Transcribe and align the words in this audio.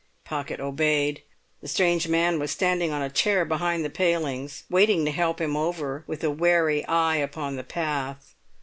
Pocket 0.25 0.59
obeyed. 0.59 1.21
The 1.61 1.67
strange 1.67 2.07
man 2.07 2.39
was 2.39 2.49
standing 2.49 2.91
on 2.91 3.03
a 3.03 3.09
chair 3.11 3.45
behind 3.45 3.85
the 3.85 3.89
palings, 3.91 4.63
waiting 4.67 5.05
to 5.05 5.11
help 5.11 5.39
him 5.39 5.55
over, 5.55 6.03
with 6.07 6.23
a 6.23 6.31
wary 6.31 6.83
eye 6.87 7.17
upon 7.17 7.55
the 7.55 7.63
path. 7.63 8.33